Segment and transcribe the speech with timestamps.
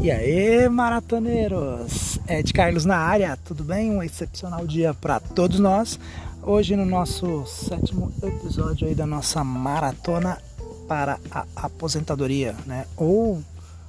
[0.00, 2.20] E aí, maratoneiros!
[2.28, 3.90] Ed Carlos na área, tudo bem?
[3.90, 5.98] Um excepcional dia para todos nós.
[6.40, 10.38] Hoje no nosso sétimo episódio aí da nossa maratona
[10.86, 12.86] para a aposentadoria, né?
[12.96, 13.42] Ou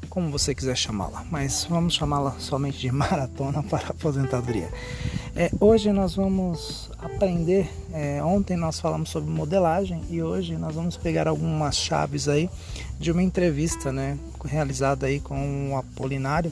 [0.10, 4.70] como você quiser chamá-la, mas vamos chamá-la somente de maratona para a aposentadoria.
[5.36, 7.70] É, hoje nós vamos aprender.
[7.94, 12.50] É, ontem nós falamos sobre modelagem e hoje nós vamos pegar algumas chaves aí
[13.00, 16.52] de uma entrevista, né, realizada aí com o Apolinário.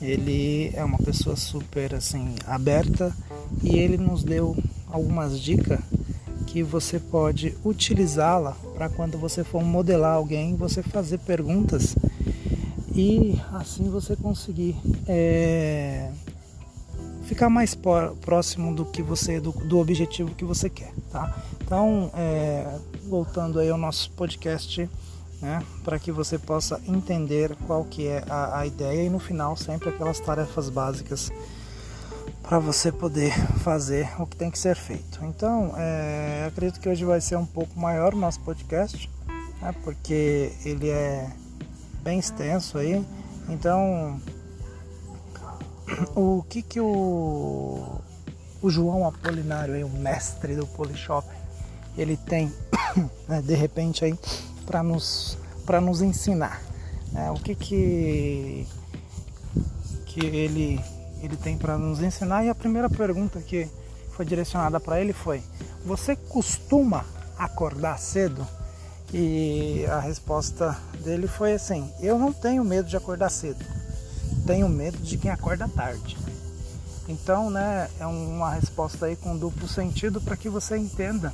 [0.00, 3.14] Ele é uma pessoa super assim aberta
[3.62, 4.56] e ele nos deu
[4.90, 5.80] algumas dicas
[6.46, 11.94] que você pode utilizá-la para quando você for modelar alguém, você fazer perguntas
[12.94, 14.74] e assim você conseguir
[15.06, 16.10] é,
[17.30, 17.76] ficar mais
[18.20, 21.32] próximo do que você do, do, objetivo que você quer, tá?
[21.62, 22.76] Então, é,
[23.08, 24.90] voltando aí ao nosso podcast,
[25.40, 29.56] né, para que você possa entender qual que é a, a ideia e no final
[29.56, 31.30] sempre aquelas tarefas básicas
[32.42, 35.24] para você poder fazer o que tem que ser feito.
[35.24, 39.08] Então, é, acredito que hoje vai ser um pouco maior o nosso podcast,
[39.62, 41.30] né, porque ele é
[42.02, 43.06] bem extenso aí.
[43.48, 44.20] Então,
[46.14, 48.00] o que que o,
[48.62, 51.26] o João Apolinário, aí, o mestre do Polishop,
[51.96, 52.52] ele tem,
[53.28, 54.18] né, de repente aí,
[54.66, 56.62] para nos, para nos ensinar?
[57.12, 57.30] Né?
[57.30, 58.66] O que que,
[60.06, 60.80] que ele
[61.22, 62.44] ele tem para nos ensinar.
[62.44, 63.68] E a primeira pergunta que
[64.12, 65.42] foi direcionada para ele foi:
[65.84, 67.04] Você costuma
[67.38, 68.46] acordar cedo?
[69.12, 73.64] E a resposta dele foi assim: Eu não tenho medo de acordar cedo,
[74.46, 76.16] tenho medo de quem acorda tarde.
[77.08, 81.32] Então, né, é uma resposta aí com duplo sentido para que você entenda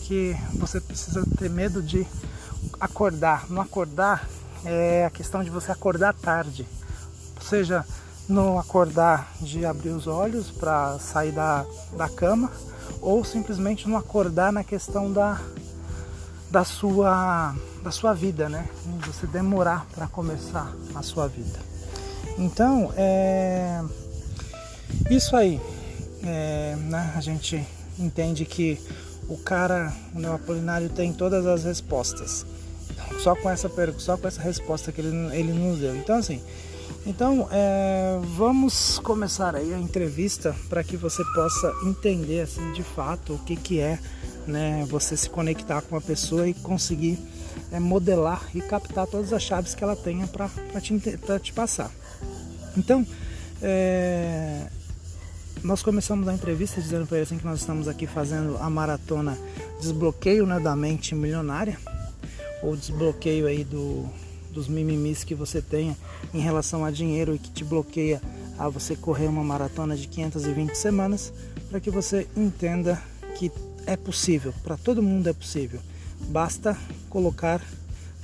[0.00, 2.06] que você precisa ter medo de
[2.80, 3.46] acordar.
[3.48, 4.28] Não acordar
[4.64, 6.66] é a questão de você acordar tarde.
[7.36, 7.84] Ou seja,
[8.28, 11.64] não acordar de abrir os olhos para sair da,
[11.96, 12.50] da cama
[13.00, 15.40] ou simplesmente não acordar na questão da,
[16.50, 18.68] da, sua, da sua vida, né?
[19.06, 21.75] Você demorar para começar a sua vida.
[22.38, 23.82] Então, é,
[25.10, 25.60] isso aí,
[26.22, 27.12] é, né?
[27.16, 27.66] a gente
[27.98, 28.78] entende que
[29.28, 32.46] o cara, o Neopolinário tem todas as respostas.
[33.22, 35.96] Só com essa, só com essa resposta que ele, ele nos deu.
[35.96, 36.40] Então, assim,
[37.06, 43.34] então, é, vamos começar aí a entrevista para que você possa entender assim, de fato
[43.34, 43.98] o que, que é
[44.46, 47.18] né, você se conectar com a pessoa e conseguir
[47.70, 50.48] é, modelar e captar todas as chaves que ela tenha para
[50.80, 50.98] te,
[51.40, 51.92] te passar.
[52.76, 53.06] Então,
[53.62, 54.66] é,
[55.62, 59.36] nós começamos a entrevista dizendo para ele assim, que nós estamos aqui fazendo a maratona
[59.80, 61.78] desbloqueio né, da mente milionária
[62.62, 64.08] ou desbloqueio aí do
[64.56, 65.94] dos mimimis que você tenha
[66.32, 68.22] em relação a dinheiro e que te bloqueia
[68.58, 71.30] a você correr uma maratona de 520 semanas,
[71.68, 73.00] para que você entenda
[73.38, 73.52] que
[73.86, 75.78] é possível, para todo mundo é possível.
[76.30, 76.74] Basta
[77.10, 77.60] colocar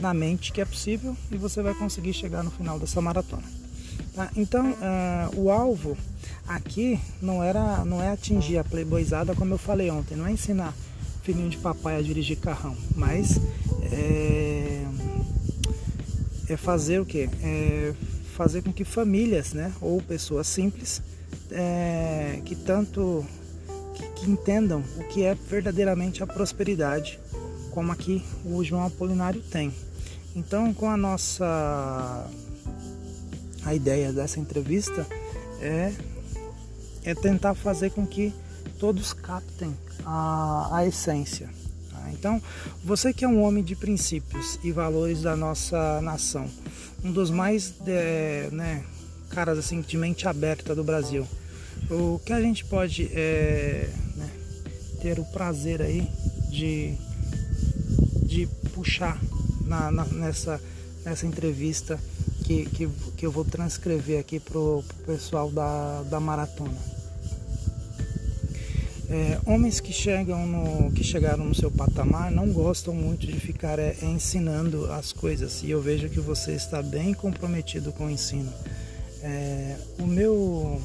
[0.01, 3.62] na mente que é possível e você vai conseguir chegar no final dessa maratona.
[4.15, 4.31] Tá?
[4.37, 5.97] Então, uh, o alvo
[6.47, 10.75] aqui não era, não é atingir a playboyzada como eu falei ontem, não é ensinar
[11.23, 13.41] filhinho de papai a dirigir carrão, mas
[13.91, 14.85] é,
[16.49, 17.31] é fazer o que?
[17.43, 17.95] É
[18.33, 21.03] fazer com que famílias, né, ou pessoas simples,
[21.51, 23.25] é, que tanto
[23.95, 27.21] que, que, entendam o que é verdadeiramente a prosperidade,
[27.71, 29.73] como aqui o João Apolinário tem.
[30.35, 32.27] Então, com a nossa
[33.65, 35.07] a ideia dessa entrevista
[35.61, 35.93] é
[37.05, 38.33] é tentar fazer com que
[38.79, 41.49] todos captem a, a essência
[42.13, 42.41] então,
[42.85, 46.49] você que é um homem de princípios e valores da nossa nação,
[47.03, 48.85] um dos mais é, né,
[49.31, 51.27] caras assim de mente aberta do Brasil,
[51.91, 54.31] o que a gente pode é, né,
[55.01, 56.07] ter o prazer aí
[56.49, 56.95] de,
[58.25, 59.19] de puxar
[59.65, 60.61] na, na, nessa,
[61.05, 61.99] nessa entrevista
[62.43, 66.77] que, que, que eu vou transcrever aqui pro, pro pessoal da, da maratona.
[69.09, 73.79] É, homens que chegam no que chegaram no seu patamar não gostam muito de ficar
[73.79, 78.51] é, ensinando as coisas e eu vejo que você está bem comprometido com o ensino.
[79.23, 80.81] É, o meu,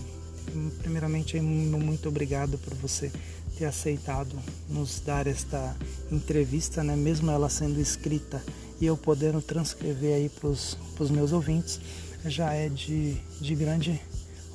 [0.80, 3.10] primeiramente, muito obrigado por você
[3.58, 4.36] ter aceitado
[4.70, 5.76] nos dar esta
[6.12, 6.96] entrevista, né?
[6.96, 8.42] mesmo ela sendo escrita
[8.80, 11.80] e eu podendo transcrever aí para os meus ouvintes,
[12.26, 14.00] já é de, de grande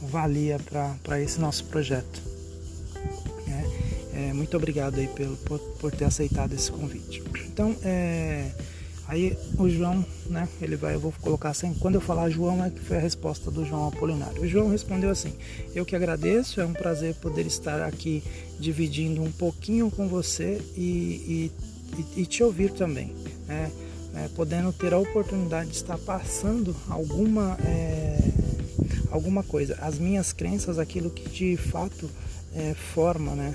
[0.00, 0.58] valia
[1.04, 2.32] para esse nosso projeto.
[4.14, 7.22] É, muito obrigado aí pelo, por, por, ter aceitado esse convite.
[7.46, 8.50] Então, é,
[9.12, 12.70] Aí o João, né, ele vai, eu vou colocar assim, quando eu falar João é
[12.70, 14.40] que foi a resposta do João Apolinário.
[14.40, 15.34] O João respondeu assim:
[15.74, 18.24] "Eu que agradeço, é um prazer poder estar aqui
[18.58, 21.50] dividindo um pouquinho com você e,
[22.16, 23.14] e, e te ouvir também,
[23.46, 23.70] né?
[24.14, 28.18] É, podendo ter a oportunidade de estar passando alguma é,
[29.10, 32.08] alguma coisa, as minhas crenças, aquilo que de fato
[32.54, 33.54] é, forma, né,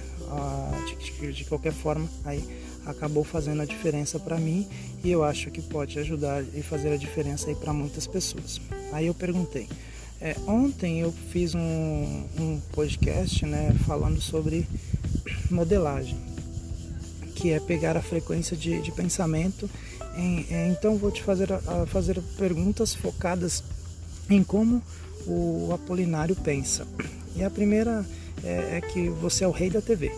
[0.88, 2.44] de, de qualquer forma aí
[2.88, 4.68] acabou fazendo a diferença para mim
[5.04, 8.60] e eu acho que pode ajudar e fazer a diferença aí para muitas pessoas.
[8.92, 9.68] Aí eu perguntei,
[10.22, 14.68] é, ontem eu fiz um, um podcast né, falando sobre
[15.52, 16.18] modelagem,
[17.36, 19.70] que é pegar a frequência de, de pensamento.
[20.16, 21.50] Em, então vou te fazer,
[21.88, 23.64] fazer perguntas focadas
[24.30, 24.82] em como
[25.28, 26.88] o Apolinário pensa.
[27.36, 28.04] E a primeira
[28.44, 30.12] é, é que você é o rei da TV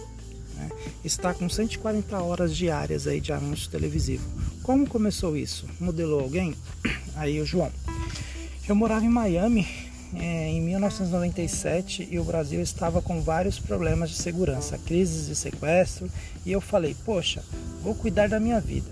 [1.03, 4.23] está com 140 horas diárias aí de anúncio televisivo.
[4.63, 5.65] Como começou isso?
[5.79, 6.55] Modelou alguém?
[7.15, 7.71] Aí o João.
[8.67, 9.67] Eu morava em Miami
[10.13, 16.09] é, em 1997 e o Brasil estava com vários problemas de segurança, crises de sequestro,
[16.45, 17.43] e eu falei, poxa,
[17.83, 18.91] vou cuidar da minha vida.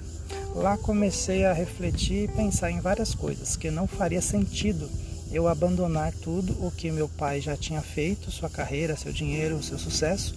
[0.56, 4.90] Lá comecei a refletir e pensar em várias coisas que não faria sentido
[5.32, 9.78] eu abandonar tudo o que meu pai já tinha feito, sua carreira, seu dinheiro, seu
[9.78, 10.34] sucesso,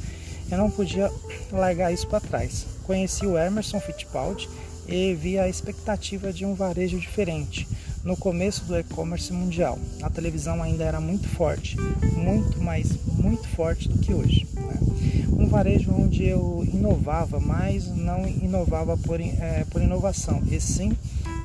[0.51, 1.11] eu não podia
[1.53, 2.67] largar isso para trás.
[2.85, 4.49] Conheci o Emerson Fittipaldi
[4.89, 7.67] e vi a expectativa de um varejo diferente.
[8.03, 11.77] No começo do e-commerce mundial, a televisão ainda era muito forte,
[12.17, 14.49] muito mais, muito forte do que hoje.
[14.55, 15.27] Né?
[15.39, 20.97] Um varejo onde eu inovava, mas não inovava por, é, por inovação, e sim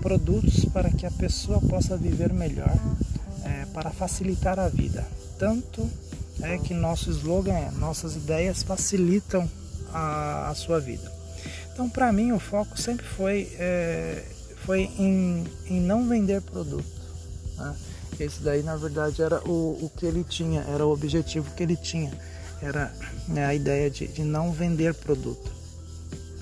[0.02, 2.74] produtos para que a pessoa possa viver melhor,
[3.44, 5.06] é, para facilitar a vida,
[5.38, 5.90] tanto
[6.41, 9.49] é que nosso slogan é nossas ideias facilitam
[9.91, 11.11] a, a sua vida.
[11.73, 14.23] Então, para mim, o foco sempre foi, é,
[14.65, 16.85] foi em, em não vender produto.
[17.57, 17.75] Né?
[18.19, 21.75] Esse daí, na verdade, era o, o que ele tinha, era o objetivo que ele
[21.75, 22.11] tinha,
[22.61, 22.93] era
[23.27, 25.51] né, a ideia de, de não vender produto.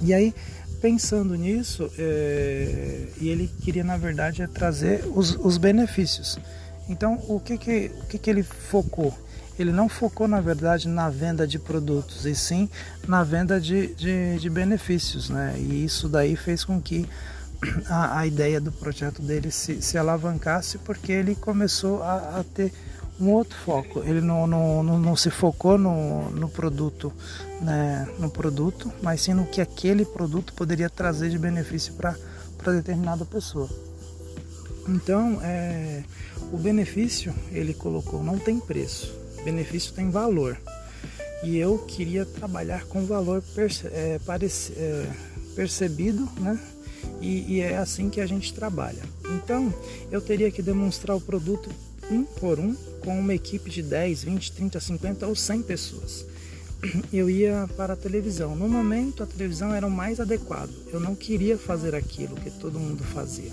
[0.01, 0.35] E aí,
[0.79, 6.37] pensando nisso, é, e ele queria, na verdade, é trazer os, os benefícios.
[6.87, 9.17] Então, o que que, o que que ele focou?
[9.57, 12.69] Ele não focou na verdade na venda de produtos e sim
[13.07, 15.55] na venda de, de, de benefícios, né?
[15.57, 17.07] E isso daí fez com que
[17.87, 22.73] a, a ideia do projeto dele se, se alavancasse porque ele começou a, a ter
[23.19, 23.99] um outro foco.
[24.03, 27.13] Ele não, não, não, não, se focou no, no produto,
[27.61, 32.15] né, no produto, mas sim no que aquele produto poderia trazer de benefício para
[32.73, 33.69] determinada pessoa.
[34.89, 36.03] Então, é,
[36.51, 40.57] o benefício ele colocou não tem preço benefício tem valor.
[41.43, 45.05] E eu queria trabalhar com valor perce, é, parece, é,
[45.55, 46.59] percebido, né?
[47.19, 49.01] E, e, é assim que a gente trabalha.
[49.25, 49.73] Então,
[50.09, 51.69] eu teria que demonstrar o produto
[52.09, 52.73] um por um
[53.03, 56.25] com uma equipe de 10, 20, 30, 50 ou 100 pessoas.
[57.11, 58.55] Eu ia para a televisão.
[58.55, 60.71] No momento, a televisão era o mais adequado.
[60.91, 63.51] Eu não queria fazer aquilo que todo mundo fazia.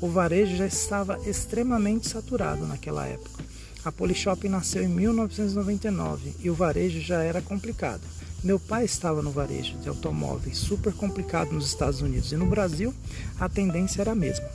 [0.00, 3.41] O varejo já estava extremamente saturado naquela época.
[3.84, 8.00] A Polishop nasceu em 1999 e o varejo já era complicado.
[8.42, 12.94] Meu pai estava no varejo de automóveis, super complicado nos Estados Unidos e no Brasil
[13.40, 14.48] a tendência era a mesma.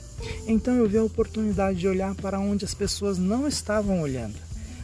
[0.46, 4.36] Então eu vi a oportunidade de olhar para onde as pessoas não estavam olhando.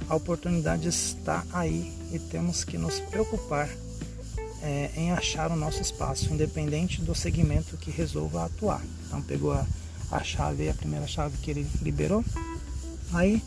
[0.09, 3.69] A oportunidade está aí e temos que nos preocupar
[4.63, 8.83] é, em achar o nosso espaço, independente do segmento que resolva atuar.
[9.07, 9.67] Então pegou a,
[10.11, 12.25] a chave, a primeira chave que ele liberou,
[13.13, 13.43] aí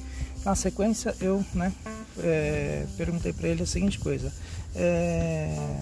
[0.47, 1.73] na sequência, eu né,
[2.19, 4.31] é, perguntei para ele a seguinte coisa.
[4.73, 5.81] É,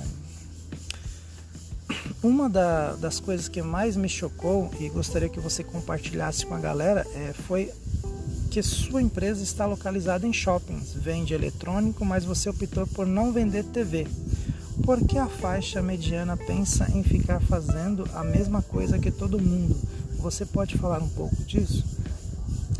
[2.23, 6.59] uma da, das coisas que mais me chocou e gostaria que você compartilhasse com a
[6.59, 7.71] galera é, foi
[8.49, 13.65] que sua empresa está localizada em shoppings, vende eletrônico, mas você optou por não vender
[13.65, 14.07] TV.
[14.83, 19.77] Por que a faixa mediana pensa em ficar fazendo a mesma coisa que todo mundo?
[20.17, 21.85] Você pode falar um pouco disso?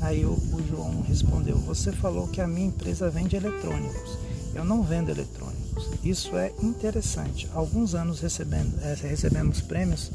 [0.05, 4.19] Aí o, o João respondeu: Você falou que a minha empresa vende eletrônicos.
[4.53, 5.89] Eu não vendo eletrônicos.
[6.03, 7.49] Isso é interessante.
[7.53, 10.11] Alguns anos recebendo, é, recebemos prêmios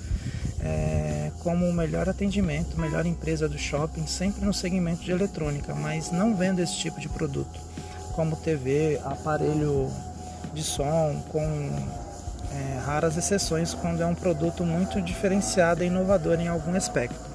[0.60, 6.12] é, como o melhor atendimento, melhor empresa do shopping, sempre no segmento de eletrônica, mas
[6.12, 7.60] não vendo esse tipo de produto,
[8.12, 9.90] como TV, aparelho
[10.54, 16.46] de som, com é, raras exceções, quando é um produto muito diferenciado e inovador em
[16.46, 17.29] algum aspecto.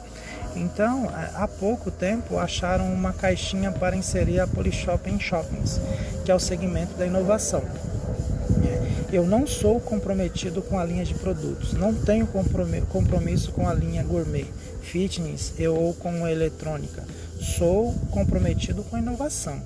[0.55, 5.79] Então, é, há pouco tempo acharam uma caixinha para inserir a Polishop em shoppings,
[6.24, 7.63] que é o segmento da inovação.
[9.12, 14.03] Eu não sou comprometido com a linha de produtos, não tenho compromisso com a linha
[14.03, 14.45] gourmet,
[14.81, 17.03] fitness ou com eletrônica.
[17.39, 19.62] Sou comprometido com a inovação.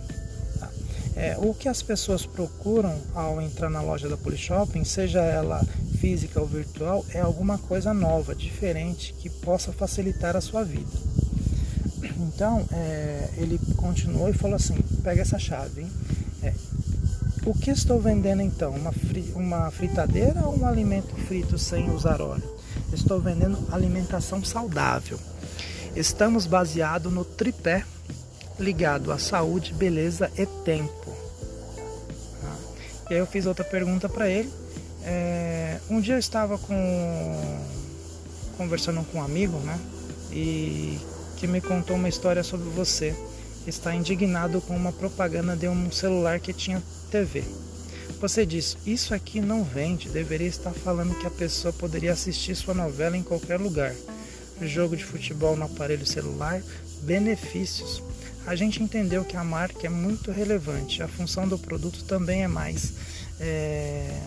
[0.60, 0.70] Tá?
[1.16, 5.66] É, o que as pessoas procuram ao entrar na loja da Polyshopping, seja ela
[6.00, 10.90] física ou virtual, é alguma coisa nova, diferente, que possa facilitar a sua vida.
[12.18, 15.92] Então, é, ele continuou e falou assim: pega essa chave, hein?
[16.42, 16.54] É,
[17.46, 18.72] o que estou vendendo então?
[18.72, 22.58] Uma, fri uma fritadeira ou um alimento frito sem usar óleo?
[22.94, 25.20] Estou vendendo alimentação saudável.
[25.96, 27.84] Estamos baseados no tripé
[28.60, 31.16] ligado à saúde, beleza e tempo.
[32.42, 32.56] Tá?
[33.10, 34.59] E aí eu fiz outra pergunta para ele.
[35.12, 37.66] É, um dia eu estava com,
[38.56, 39.80] conversando com um amigo, né?
[40.32, 41.00] E
[41.36, 43.16] que me contou uma história sobre você.
[43.66, 47.44] Está indignado com uma propaganda de um celular que tinha TV.
[48.22, 52.76] Você diz: Isso aqui não vende, deveria estar falando que a pessoa poderia assistir sua
[52.76, 53.96] novela em qualquer lugar.
[54.62, 56.62] Jogo de futebol no aparelho celular,
[57.02, 58.04] benefícios.
[58.46, 62.48] A gente entendeu que a marca é muito relevante, a função do produto também é
[62.48, 62.94] mais.
[63.40, 64.22] É,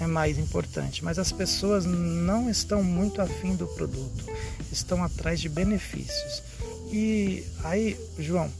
[0.00, 4.24] é mais importante, mas as pessoas não estão muito afim do produto,
[4.70, 6.42] estão atrás de benefícios.
[6.90, 8.50] E aí, João,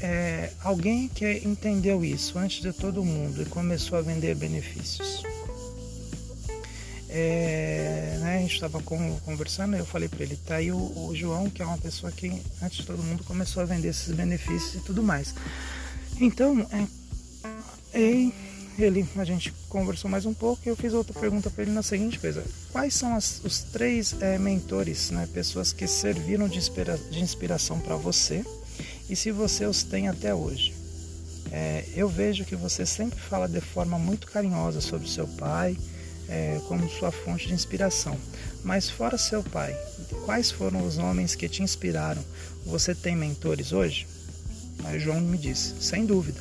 [0.00, 5.22] é, alguém que entendeu isso antes de todo mundo e começou a vender benefícios.
[7.08, 11.50] É, né, a gente estava conversando, eu falei para ele, tá aí o, o, João,
[11.50, 14.80] que é uma pessoa que antes de todo mundo começou a vender esses benefícios e
[14.80, 15.34] tudo mais.
[16.18, 16.66] Então,
[17.92, 18.32] é,
[18.78, 21.82] ele, a gente conversou mais um pouco e eu fiz outra pergunta para ele na
[21.82, 26.98] seguinte coisa: quais são as, os três é, mentores, né, pessoas que serviram de, inspira,
[27.10, 28.44] de inspiração para você?
[29.08, 30.74] e se você os tem até hoje.
[31.50, 35.76] É, eu vejo que você sempre fala de forma muito carinhosa sobre seu pai,
[36.28, 38.16] é, como sua fonte de inspiração.
[38.64, 39.76] Mas fora seu pai,
[40.24, 42.24] quais foram os homens que te inspiraram?
[42.64, 44.06] Você tem mentores hoje?
[44.84, 46.40] Aí João me disse, sem dúvida.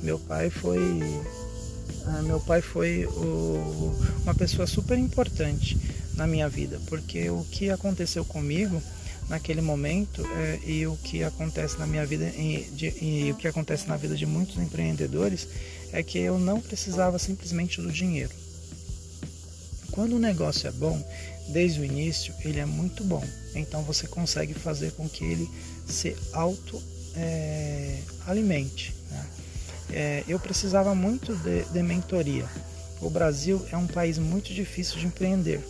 [0.00, 0.78] Meu pai foi,
[2.06, 5.78] ah, meu pai foi o, uma pessoa super importante
[6.14, 8.82] na minha vida, porque o que aconteceu comigo
[9.28, 13.48] naquele momento é, e o que acontece na minha vida e, de, e o que
[13.48, 15.48] acontece na vida de muitos empreendedores
[15.92, 18.32] é que eu não precisava simplesmente do dinheiro.
[19.90, 21.02] Quando o negócio é bom,
[21.48, 23.22] desde o início ele é muito bom.
[23.54, 25.48] Então você consegue fazer com que ele
[25.86, 26.82] se auto
[27.14, 28.94] é, alimente.
[29.10, 29.26] Né?
[29.90, 32.46] É, eu precisava muito de, de mentoria.
[33.00, 35.60] O Brasil é um país muito difícil de empreender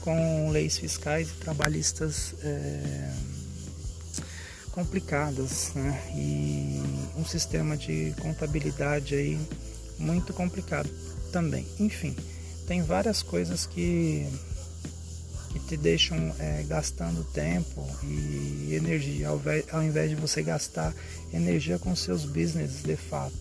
[0.00, 3.10] com leis fiscais e trabalhistas é,
[4.72, 6.02] complicadas né?
[6.14, 6.82] e
[7.16, 9.38] um sistema de contabilidade aí
[9.98, 10.90] muito complicado
[11.32, 11.66] também.
[11.78, 12.14] Enfim,
[12.66, 14.53] tem várias coisas que, que
[15.74, 19.40] te deixam é, gastando tempo e energia ao,
[19.72, 20.94] ao invés de você gastar
[21.32, 23.34] energia com seus business de fato.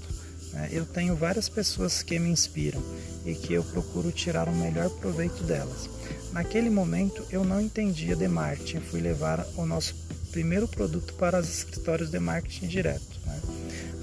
[0.51, 0.69] Né?
[0.71, 2.81] Eu tenho várias pessoas que me inspiram
[3.23, 5.87] e que eu procuro tirar o melhor proveito delas.
[6.31, 9.95] Naquele momento eu não entendia de marketing, fui levar o nosso
[10.31, 13.19] primeiro produto para os escritórios de marketing direto.
[13.27, 13.41] Né?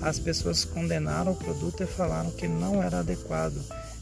[0.03, 3.61] As pessoas condenaram o produto e falaram que não era adequado,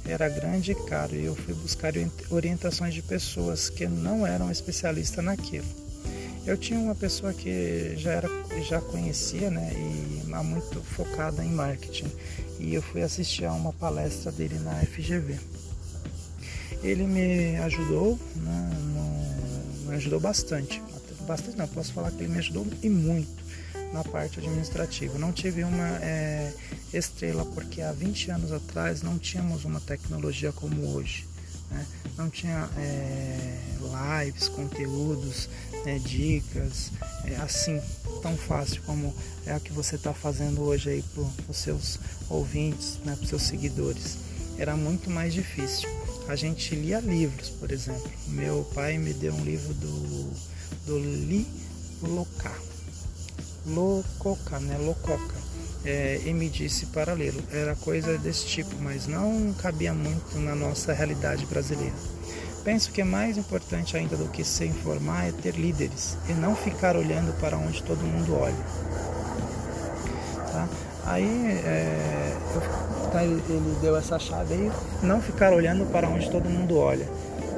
[0.09, 1.93] era grande e caro, e eu fui buscar
[2.31, 5.67] orientações de pessoas que não eram especialistas naquilo.
[6.47, 8.29] Eu tinha uma pessoa que já era
[8.67, 12.11] já conhecia, né, e muito focada em marketing,
[12.59, 15.38] e eu fui assistir a uma palestra dele na FGV.
[16.83, 20.83] Ele me ajudou, né, no, me ajudou bastante.
[21.27, 23.38] Bastante não, posso falar que ele me ajudou e muito
[23.92, 25.18] na parte administrativa.
[25.18, 26.52] Não tive uma é,
[26.92, 31.26] estrela porque há 20 anos atrás não tínhamos uma tecnologia como hoje.
[31.71, 31.87] Né?
[32.16, 33.59] Não tinha é,
[34.25, 35.49] lives, conteúdos,
[35.85, 36.90] né, dicas,
[37.25, 37.80] é, assim
[38.23, 39.14] tão fácil como
[39.47, 43.28] é a que você está fazendo hoje aí para os seus ouvintes, né, para os
[43.28, 44.18] seus seguidores.
[44.59, 45.88] Era muito mais difícil
[46.28, 48.11] a gente lia livros, por exemplo.
[48.28, 50.30] Meu pai me deu um livro do,
[50.87, 51.47] do Li
[52.02, 52.52] Loca,
[53.68, 54.76] Lococa, né?
[54.78, 55.37] Lococa.
[55.84, 57.42] É, e me disse para lê-lo.
[57.52, 61.94] Era coisa desse tipo, mas não cabia muito na nossa realidade brasileira.
[62.64, 66.54] Penso que é mais importante ainda do que se informar é ter líderes e não
[66.54, 68.54] ficar olhando para onde todo mundo olha.
[70.52, 70.68] Tá?
[71.06, 74.72] Aí é, eu, tá, ele deu essa chave aí,
[75.02, 77.08] não ficar olhando para onde todo mundo olha.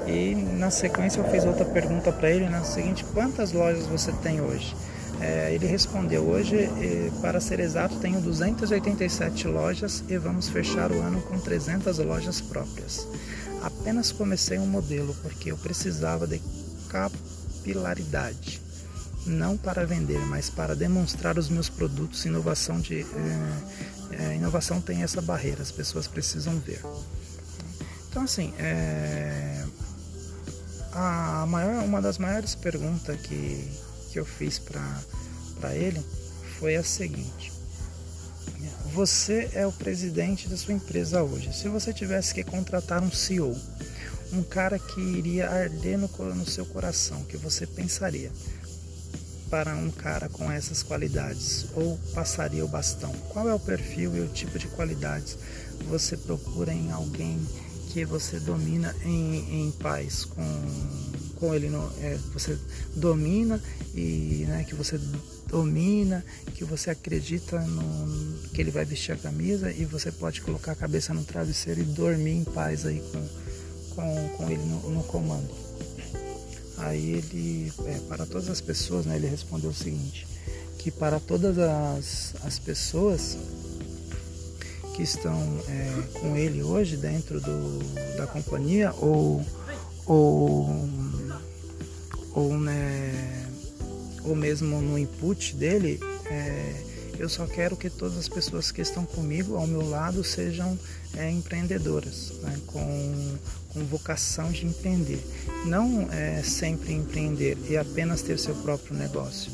[0.06, 4.40] E na sequência eu fiz outra pergunta para ele, na seguinte, quantas lojas você tem
[4.40, 4.76] hoje?
[5.20, 11.00] É, ele respondeu: Hoje, eh, para ser exato, tenho 287 lojas e vamos fechar o
[11.00, 13.06] ano com 300 lojas próprias.
[13.62, 16.40] Apenas comecei um modelo porque eu precisava de
[16.88, 18.62] capilaridade,
[19.26, 22.24] não para vender, mas para demonstrar os meus produtos.
[22.24, 23.06] Inovação de é,
[24.12, 26.80] é, inovação tem essa barreira, as pessoas precisam ver.
[28.08, 29.64] Então assim, é,
[30.92, 33.70] a maior, uma das maiores perguntas que,
[34.10, 36.04] que eu fiz para ele
[36.58, 37.52] foi a seguinte:
[38.92, 41.52] Você é o presidente da sua empresa hoje.
[41.52, 43.56] Se você tivesse que contratar um CEO,
[44.32, 48.30] um cara que iria arder no, no seu coração, que você pensaria
[49.48, 53.12] para um cara com essas qualidades ou passaria o bastão?
[53.30, 55.36] Qual é o perfil e o tipo de qualidades
[55.88, 57.40] você procura em alguém
[57.88, 60.42] que você domina em, em paz com,
[61.40, 61.68] com ele?
[61.68, 62.56] No, é, você
[62.94, 63.60] domina
[63.94, 65.00] e né, que você
[65.48, 70.72] domina, que você acredita no, que ele vai vestir a camisa e você pode colocar
[70.72, 73.50] a cabeça no travesseiro e dormir em paz aí com
[73.94, 75.48] com, com ele no, no comando.
[76.78, 80.26] Aí ele, é, para todas as pessoas, né, ele respondeu o seguinte,
[80.78, 83.36] que para todas as, as pessoas
[84.94, 89.44] que estão é, com ele hoje dentro do, da companhia ou,
[90.06, 90.88] ou,
[92.32, 93.48] ou, né,
[94.24, 99.04] ou mesmo no input dele, é, eu só quero que todas as pessoas que estão
[99.04, 100.78] comigo, ao meu lado, sejam
[101.16, 103.38] é, empreendedoras, né, com,
[103.72, 105.22] com vocação de empreender.
[105.66, 109.52] Não é, sempre empreender e apenas ter seu próprio negócio.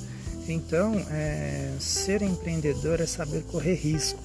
[0.49, 4.23] Então, é, ser empreendedor é saber correr risco,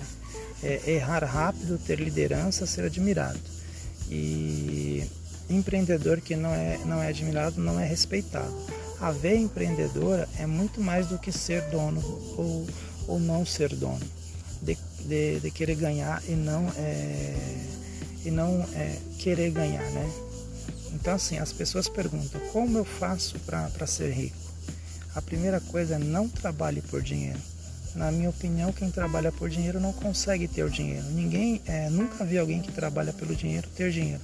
[0.62, 3.40] é errar rápido, ter liderança, ser admirado.
[4.08, 5.04] E
[5.52, 8.54] empreendedor que não é, não é admirado não é respeitado.
[9.00, 12.02] A empreendedora é muito mais do que ser dono
[12.38, 12.68] ou
[13.08, 14.00] ou não ser dono,
[14.62, 17.36] de, de, de querer ganhar e não, é,
[18.24, 20.10] e não é, querer ganhar, né?
[20.94, 24.38] Então, assim, as pessoas perguntam: como eu faço para ser rico?
[25.16, 27.40] A primeira coisa é não trabalhe por dinheiro.
[27.96, 31.06] Na minha opinião, quem trabalha por dinheiro não consegue ter o dinheiro.
[31.08, 34.22] Ninguém, é, nunca vi alguém que trabalha pelo dinheiro ter dinheiro.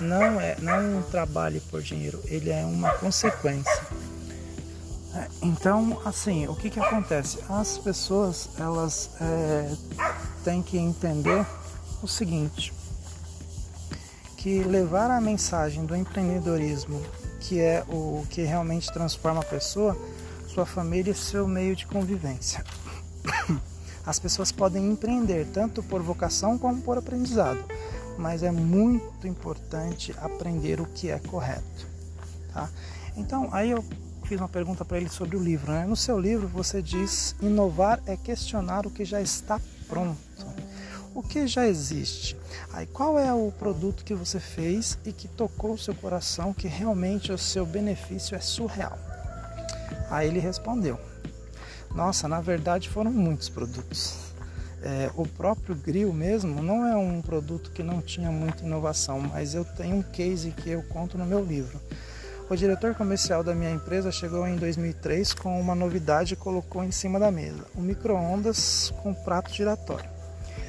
[0.00, 2.20] Não é, não trabalhe por dinheiro.
[2.24, 3.82] Ele é uma consequência.
[5.14, 7.38] É, então, assim, o que, que acontece?
[7.48, 9.72] As pessoas elas é,
[10.42, 11.46] têm que entender
[12.02, 12.72] o seguinte,
[14.36, 17.00] que levar a mensagem do empreendedorismo,
[17.40, 19.96] que é o que realmente transforma a pessoa,
[20.48, 22.64] sua família e seu meio de convivência.
[24.04, 27.64] As pessoas podem empreender tanto por vocação como por aprendizado,
[28.18, 31.86] mas é muito importante aprender o que é correto.
[32.52, 32.68] Tá?
[33.16, 33.84] Então, aí eu
[34.24, 35.72] fiz uma pergunta para ele sobre o livro.
[35.72, 35.86] Né?
[35.86, 40.18] No seu livro você diz: inovar é questionar o que já está pronto,
[41.14, 42.36] o que já existe.
[42.72, 46.66] Aí qual é o produto que você fez e que tocou o seu coração, que
[46.66, 48.98] realmente o seu benefício é surreal?
[50.10, 50.98] Aí ele respondeu:
[51.94, 54.23] Nossa, na verdade foram muitos produtos.
[54.86, 59.54] É, o próprio grill mesmo não é um produto que não tinha muita inovação, mas
[59.54, 61.80] eu tenho um case que eu conto no meu livro.
[62.50, 66.90] O diretor comercial da minha empresa chegou em 2003 com uma novidade e colocou em
[66.90, 70.10] cima da mesa: um micro-ondas com prato giratório.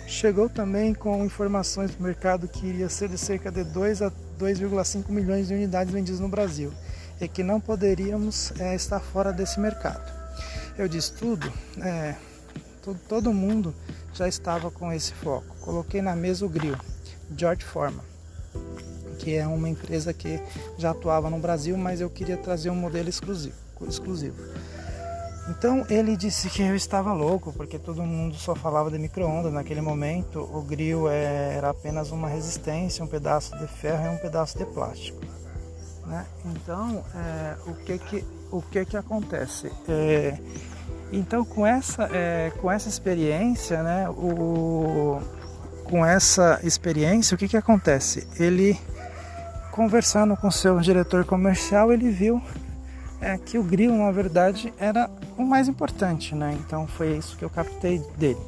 [0.08, 5.10] Chegou também com informações do mercado que iria ser de cerca de 2 a 2,5
[5.10, 6.71] milhões de unidades vendidas no Brasil
[7.19, 10.10] e que não poderíamos é, estar fora desse mercado.
[10.78, 11.51] Eu disse tudo,
[11.82, 12.15] é,
[12.86, 13.76] todo, todo mundo
[14.13, 15.56] já estava com esse foco.
[15.62, 16.78] Coloquei na mesa o grill,
[17.36, 18.15] George Foreman
[19.15, 20.39] que é uma empresa que
[20.78, 23.56] já atuava no Brasil, mas eu queria trazer um modelo exclusivo.
[23.88, 24.36] exclusivo.
[25.50, 29.82] Então ele disse que eu estava louco, porque todo mundo só falava de micro-ondas naquele
[29.82, 30.39] momento.
[30.39, 34.65] O grill é, era apenas uma resistência, um pedaço de ferro e um pedaço de
[34.65, 35.19] plástico.
[36.06, 36.26] Né?
[36.45, 39.71] Então, é, o, que, que, o que, que acontece?
[39.88, 40.38] É,
[41.12, 45.22] então, com essa, é, com essa experiência, né, o,
[45.84, 48.28] com essa experiência, o que, que acontece?
[48.39, 48.78] Ele
[49.72, 52.41] conversando com seu diretor comercial, ele viu
[53.22, 56.58] é, que o grill, na verdade, era o mais importante, né?
[56.60, 58.39] Então foi isso que eu captei dele.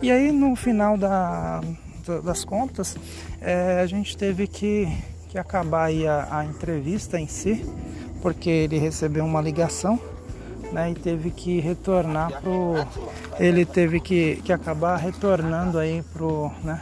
[0.00, 1.60] E aí, no final da,
[2.24, 2.96] das contas,
[3.40, 4.88] é, a gente teve que,
[5.28, 7.64] que acabar a, a entrevista em si,
[8.20, 9.98] porque ele recebeu uma ligação
[10.72, 12.74] né, e teve que retornar pro
[13.38, 16.80] ele teve que, que acabar retornando aí pro né,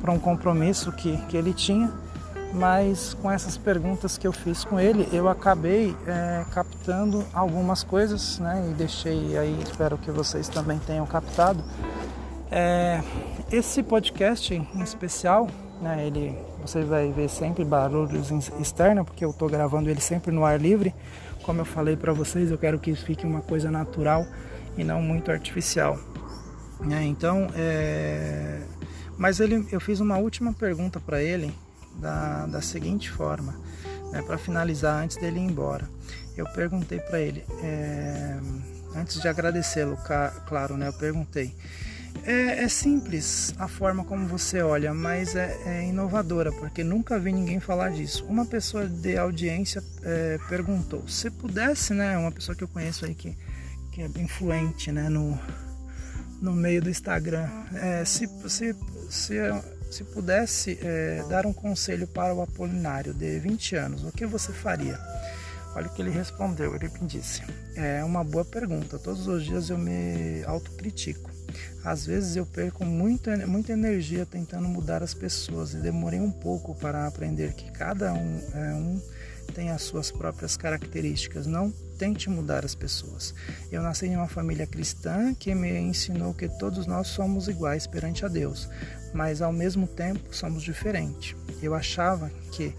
[0.00, 1.90] para um compromisso que, que ele tinha
[2.52, 8.38] mas com essas perguntas que eu fiz com ele, eu acabei é, captando algumas coisas,
[8.38, 8.66] né?
[8.70, 11.62] E deixei aí, espero que vocês também tenham captado.
[12.50, 13.02] É,
[13.52, 15.48] esse podcast em especial,
[15.82, 16.06] né?
[16.06, 20.58] Ele, você vai ver sempre barulhos externos, porque eu estou gravando ele sempre no ar
[20.58, 20.94] livre.
[21.48, 24.26] Como eu falei para vocês, eu quero que fique uma coisa natural
[24.76, 25.98] e não muito artificial.
[26.90, 28.60] É, então, é...
[29.16, 31.50] mas ele, eu fiz uma última pergunta para ele
[31.94, 33.54] da, da seguinte forma,
[34.12, 35.88] né, para finalizar antes dele ir embora.
[36.36, 38.36] Eu perguntei para ele, é,
[38.94, 39.96] antes de agradecê-lo,
[40.46, 41.54] claro, né, eu perguntei.
[42.24, 47.32] É, é, simples a forma como você olha, mas é, é, inovadora, porque nunca vi
[47.32, 48.24] ninguém falar disso.
[48.26, 53.14] Uma pessoa de audiência é, perguntou: se pudesse, né, uma pessoa que eu conheço aí
[53.14, 53.36] que,
[53.92, 55.38] que é influente né, no,
[56.40, 58.76] no meio do Instagram, é, se, se,
[59.08, 59.34] se
[59.90, 64.52] se pudesse é, dar um conselho para o Apolinário de 20 anos, o que você
[64.52, 64.98] faria?
[65.74, 66.74] Olha o que ele respondeu.
[66.74, 67.42] Ele me disse:
[67.76, 68.98] É uma boa pergunta.
[68.98, 71.30] Todos os dias eu me autocritico.
[71.84, 76.74] Às vezes eu perco muito, muita energia tentando mudar as pessoas e demorei um pouco
[76.74, 79.00] para aprender que cada um, é, um
[79.54, 81.46] tem as suas próprias características.
[81.46, 83.34] Não tente mudar as pessoas.
[83.72, 88.24] Eu nasci em uma família cristã que me ensinou que todos nós somos iguais perante
[88.24, 88.68] a Deus,
[89.12, 91.34] mas ao mesmo tempo somos diferentes.
[91.62, 92.74] Eu achava que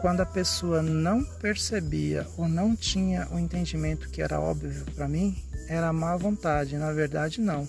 [0.00, 5.36] quando a pessoa não percebia ou não tinha o entendimento que era óbvio para mim,
[5.68, 6.76] era má vontade.
[6.76, 7.68] Na verdade, não.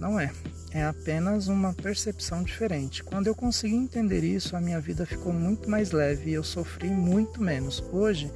[0.00, 0.30] Não é
[0.70, 3.02] é apenas uma percepção diferente.
[3.02, 6.88] Quando eu consegui entender isso, a minha vida ficou muito mais leve e eu sofri
[6.88, 7.82] muito menos.
[7.92, 8.30] Hoje,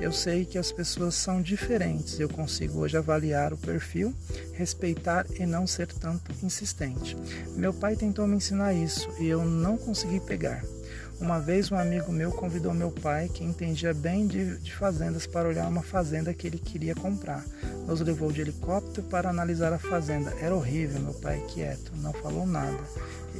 [0.00, 2.18] eu sei que as pessoas são diferentes.
[2.18, 4.12] Eu consigo hoje avaliar o perfil,
[4.52, 7.16] respeitar e não ser tanto insistente.
[7.56, 10.64] Meu pai tentou me ensinar isso e eu não consegui pegar.
[11.18, 15.48] Uma vez um amigo meu convidou meu pai, que entendia bem de, de, fazendas, para
[15.48, 17.42] olhar uma fazenda que ele queria comprar.
[17.86, 20.30] Nos levou de helicóptero para analisar a fazenda.
[20.40, 22.78] Era horrível, meu pai quieto, não falou nada.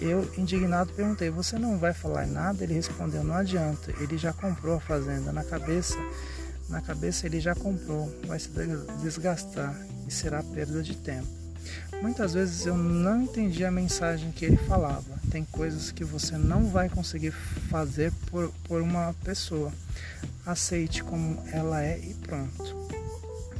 [0.00, 2.64] Eu, indignado, perguntei: Você não vai falar nada?
[2.64, 5.30] Ele respondeu: Não adianta, ele já comprou a fazenda.
[5.30, 5.96] Na cabeça,
[6.70, 8.48] na cabeça ele já comprou, vai se
[9.02, 9.76] desgastar
[10.08, 11.45] e será perda de tempo.
[12.06, 15.02] Muitas vezes eu não entendi a mensagem que ele falava.
[15.28, 19.72] Tem coisas que você não vai conseguir fazer por, por uma pessoa.
[20.46, 22.88] Aceite como ela é e pronto.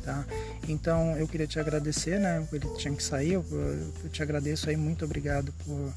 [0.05, 0.25] Tá?
[0.69, 2.47] Então eu queria te agradecer, né?
[2.53, 3.33] Ele tinha que sair.
[3.33, 5.93] Eu, eu te agradeço aí, muito obrigado por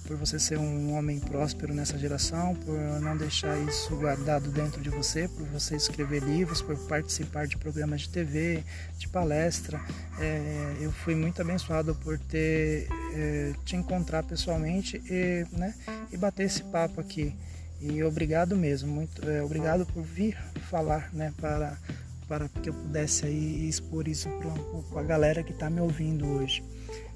[0.00, 4.90] por você ser um homem próspero nessa geração, por não deixar isso guardado dentro de
[4.90, 8.64] você, por você escrever livros, por participar de programas de TV,
[8.98, 9.80] de palestra.
[10.18, 15.74] É, eu fui muito abençoado por ter é, te encontrar pessoalmente e, né,
[16.10, 17.34] e bater esse papo aqui.
[17.80, 20.36] E obrigado mesmo, muito é, obrigado por vir
[20.70, 21.76] falar, né, para
[22.28, 24.26] para que eu pudesse aí expor isso
[24.90, 26.62] para a galera que está me ouvindo hoje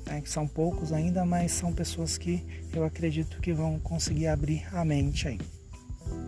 [0.06, 4.66] né, que são poucos ainda, mas são pessoas que eu acredito que vão conseguir abrir
[4.72, 5.38] a mente aí.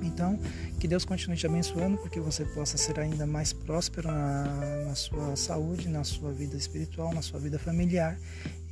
[0.02, 0.38] Então,
[0.78, 5.36] que Deus continue te abençoando, porque você possa ser ainda mais próspero na, na, sua
[5.36, 8.18] saúde, na sua vida espiritual, na sua vida familiar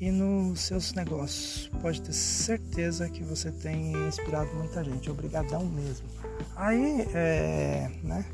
[0.00, 1.70] e nos seus negócios.
[1.80, 5.10] Pode ter certeza que você tem inspirado muita gente.
[5.10, 6.06] Obrigadão mesmo.
[6.54, 8.24] Aí, é, né?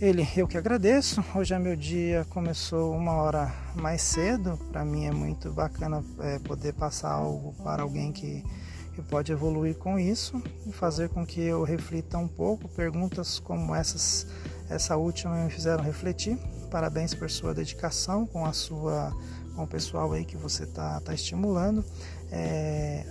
[0.00, 1.24] Ele, eu que agradeço.
[1.34, 4.56] Hoje é meu dia, começou uma hora mais cedo.
[4.70, 8.44] Para mim é muito bacana é, poder passar algo para alguém que,
[8.94, 12.68] que pode evoluir com isso e fazer com que eu reflita um pouco.
[12.68, 14.24] Perguntas como essas,
[14.70, 16.38] essa última me fizeram refletir.
[16.70, 19.12] Parabéns por sua dedicação com a sua,
[19.56, 21.84] com o pessoal aí que você tá, tá estimulando.
[22.30, 23.04] É,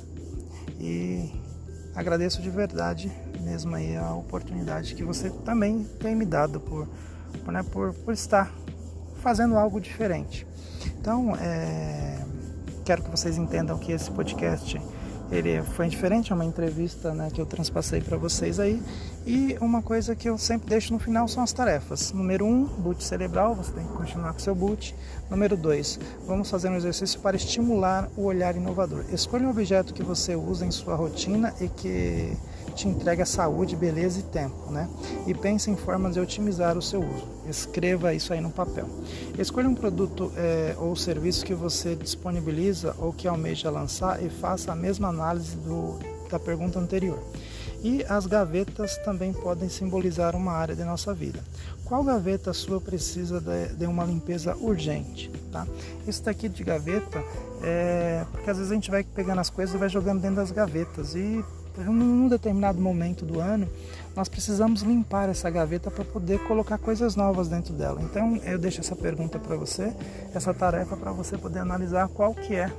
[0.79, 1.46] e
[1.97, 3.11] agradeço de verdade
[3.47, 6.87] mesmo aí a oportunidade que você também tem me dado por,
[7.45, 8.51] por, né, por, por estar
[9.21, 10.45] fazendo algo diferente.
[10.99, 12.19] Então, é,
[12.83, 14.79] quero que vocês entendam que esse podcast
[15.31, 18.81] ele foi diferente, é uma entrevista né, que eu transpassei para vocês aí.
[19.25, 22.13] E uma coisa que eu sempre deixo no final são as tarefas.
[22.13, 24.95] Número 1, um, boot cerebral, você tem que continuar com seu boot.
[25.29, 29.03] Número 2, vamos fazer um exercício para estimular o olhar inovador.
[29.11, 32.37] Escolha um objeto que você usa em sua rotina e que
[32.77, 34.87] te entrega saúde, beleza e tempo, né?
[35.25, 37.27] E pense em formas de otimizar o seu uso.
[37.49, 38.87] Escreva isso aí no papel.
[39.37, 44.71] Escolha um produto é, ou serviço que você disponibiliza ou que almeja lançar e faça
[44.71, 45.97] a mesma análise do,
[46.29, 47.19] da pergunta anterior.
[47.83, 51.43] E as gavetas também podem simbolizar uma área de nossa vida.
[51.83, 55.31] Qual gaveta sua precisa de, de uma limpeza urgente?
[55.51, 55.65] Tá?
[56.07, 57.23] Isso daqui de gaveta
[57.63, 60.51] é porque às vezes a gente vai pegando as coisas e vai jogando dentro das
[60.51, 61.43] gavetas e
[61.77, 63.67] num determinado momento do ano,
[64.15, 68.01] nós precisamos limpar essa gaveta para poder colocar coisas novas dentro dela.
[68.01, 69.93] Então eu deixo essa pergunta para você,
[70.33, 72.71] essa tarefa para você poder analisar qual que é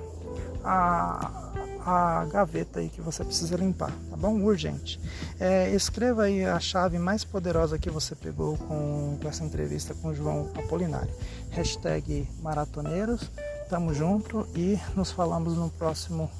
[0.65, 1.53] a,
[1.87, 4.41] a gaveta aí que você precisa limpar, tá bom?
[4.43, 5.01] Urgente.
[5.39, 10.09] É, escreva aí a chave mais poderosa que você pegou com, com essa entrevista com
[10.09, 11.13] o João Apolinário.
[11.51, 13.31] Hashtag maratoneiros,
[13.69, 16.31] tamo junto e nos falamos no próximo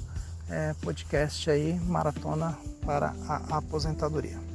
[0.49, 4.48] é, podcast aí, Maratona para a Aposentadoria.